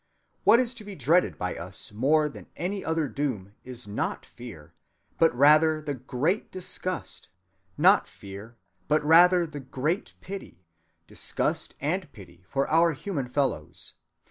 What 0.45 0.59
is 0.59 0.73
to 0.73 0.83
be 0.83 0.95
dreaded 0.95 1.37
by 1.37 1.55
us 1.55 1.91
more 1.91 2.27
than 2.27 2.47
any 2.55 2.83
other 2.83 3.07
doom 3.07 3.53
is 3.63 3.87
not 3.87 4.25
fear, 4.25 4.73
but 5.19 5.31
rather 5.35 5.79
the 5.79 5.93
great 5.93 6.51
disgust, 6.51 7.29
not 7.77 8.07
fear, 8.07 8.57
but 8.87 9.05
rather 9.05 9.45
the 9.45 9.59
great 9.59 10.15
pity—disgust 10.19 11.75
and 11.79 12.11
pity 12.13 12.43
for 12.49 12.67
our 12.67 12.93
human 12.93 13.29
fellows.... 13.29 13.93